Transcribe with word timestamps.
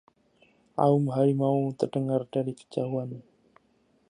aum 0.85 1.03
harimau 1.15 1.59
terdengar 1.79 2.21
dari 2.33 2.53
kejauhan 2.59 3.11